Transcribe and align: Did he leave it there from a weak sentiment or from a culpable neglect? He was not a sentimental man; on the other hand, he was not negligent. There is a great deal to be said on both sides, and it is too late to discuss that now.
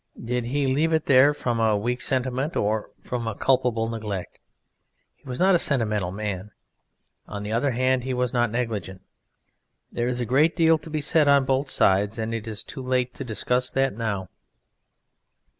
Did 0.19 0.45
he 0.45 0.65
leave 0.65 0.93
it 0.93 1.05
there 1.05 1.31
from 1.31 1.59
a 1.59 1.77
weak 1.77 2.01
sentiment 2.01 2.55
or 2.55 2.89
from 3.03 3.27
a 3.27 3.35
culpable 3.35 3.87
neglect? 3.87 4.39
He 5.15 5.29
was 5.29 5.39
not 5.39 5.53
a 5.53 5.59
sentimental 5.59 6.11
man; 6.11 6.49
on 7.27 7.43
the 7.43 7.51
other 7.51 7.69
hand, 7.69 8.03
he 8.03 8.11
was 8.11 8.33
not 8.33 8.49
negligent. 8.49 9.03
There 9.91 10.07
is 10.07 10.19
a 10.19 10.25
great 10.25 10.55
deal 10.55 10.79
to 10.79 10.89
be 10.89 11.01
said 11.01 11.27
on 11.27 11.45
both 11.45 11.69
sides, 11.69 12.17
and 12.17 12.33
it 12.33 12.47
is 12.47 12.63
too 12.63 12.81
late 12.81 13.13
to 13.13 13.23
discuss 13.23 13.69
that 13.69 13.93
now. 13.93 14.29